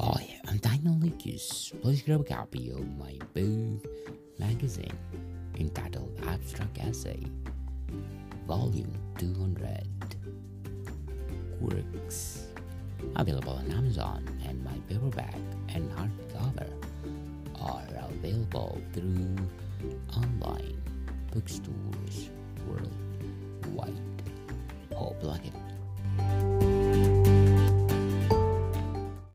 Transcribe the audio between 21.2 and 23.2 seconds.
bookstores worldwide.